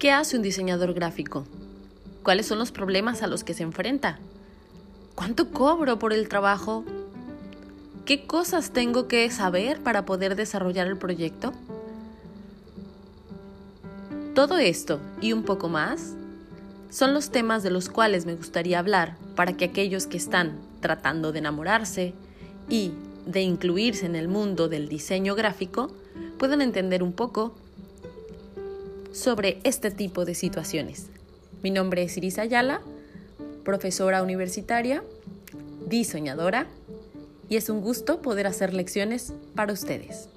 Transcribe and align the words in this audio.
¿Qué 0.00 0.12
hace 0.12 0.38
un 0.38 0.42
diseñador 0.42 0.94
gráfico? 0.94 1.44
¿Cuáles 2.22 2.46
son 2.46 2.58
los 2.58 2.72
problemas 2.72 3.22
a 3.22 3.26
los 3.26 3.44
que 3.44 3.52
se 3.52 3.64
enfrenta? 3.64 4.18
¿Cuánto 5.14 5.50
cobro 5.50 5.98
por 5.98 6.14
el 6.14 6.26
trabajo? 6.26 6.86
¿Qué 8.06 8.26
cosas 8.26 8.70
tengo 8.70 9.08
que 9.08 9.30
saber 9.30 9.82
para 9.82 10.06
poder 10.06 10.36
desarrollar 10.36 10.86
el 10.86 10.96
proyecto? 10.96 11.52
Todo 14.34 14.56
esto 14.56 15.02
y 15.20 15.34
un 15.34 15.42
poco 15.42 15.68
más 15.68 16.14
son 16.88 17.12
los 17.12 17.28
temas 17.28 17.62
de 17.62 17.70
los 17.70 17.90
cuales 17.90 18.24
me 18.24 18.36
gustaría 18.36 18.78
hablar 18.78 19.18
para 19.36 19.52
que 19.52 19.66
aquellos 19.66 20.06
que 20.06 20.16
están 20.16 20.60
tratando 20.80 21.30
de 21.30 21.40
enamorarse 21.40 22.14
y 22.70 22.92
de 23.26 23.42
incluirse 23.42 24.06
en 24.06 24.16
el 24.16 24.28
mundo 24.28 24.66
del 24.66 24.88
diseño 24.88 25.34
gráfico 25.34 25.92
puedan 26.38 26.62
entender 26.62 27.02
un 27.02 27.12
poco 27.12 27.54
sobre 29.12 29.58
este 29.64 29.90
tipo 29.90 30.24
de 30.24 30.34
situaciones. 30.34 31.06
Mi 31.62 31.70
nombre 31.70 32.02
es 32.02 32.16
Iris 32.16 32.38
Ayala, 32.38 32.80
profesora 33.64 34.22
universitaria, 34.22 35.02
diseñadora, 35.86 36.66
y 37.48 37.56
es 37.56 37.68
un 37.68 37.80
gusto 37.80 38.22
poder 38.22 38.46
hacer 38.46 38.72
lecciones 38.72 39.32
para 39.54 39.72
ustedes. 39.72 40.28